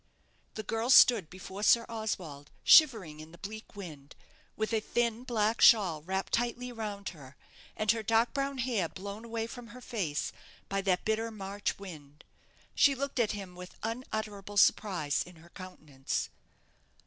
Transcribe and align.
The 0.55 0.63
girl 0.63 0.89
stood 0.89 1.29
before 1.29 1.61
Sir 1.61 1.85
Oswald, 1.87 2.49
shivering 2.63 3.19
in 3.19 3.31
the 3.31 3.37
bleak 3.37 3.75
wind, 3.75 4.15
with 4.55 4.73
a 4.73 4.79
thin 4.79 5.23
black 5.23 5.61
shawl 5.61 6.01
wrapped 6.01 6.33
tightly 6.33 6.71
around 6.71 7.09
her, 7.09 7.35
and 7.77 7.91
her 7.91 8.01
dark 8.01 8.33
brown 8.33 8.57
hair 8.57 8.89
blown 8.89 9.23
away 9.23 9.45
from 9.45 9.67
her 9.67 9.79
face 9.79 10.31
by 10.69 10.81
that 10.81 11.05
bitter 11.05 11.29
March 11.29 11.77
wind. 11.77 12.23
She 12.73 12.95
looked 12.95 13.19
at 13.19 13.33
him 13.33 13.53
with 13.53 13.75
unutterable 13.83 14.57
surprise 14.57 15.21
in 15.21 15.35
her 15.35 15.49
countenance. 15.51 16.29